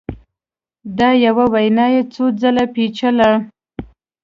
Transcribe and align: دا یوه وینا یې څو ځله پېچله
دا 0.97 1.09
یوه 1.25 1.45
وینا 1.53 1.85
یې 1.95 2.01
څو 2.13 2.23
ځله 2.41 2.65
پېچله 2.73 3.29